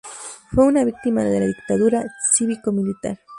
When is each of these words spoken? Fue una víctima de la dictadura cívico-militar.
Fue 0.51 0.65
una 0.65 0.83
víctima 0.83 1.23
de 1.23 1.39
la 1.41 1.45
dictadura 1.45 2.03
cívico-militar. 2.31 3.19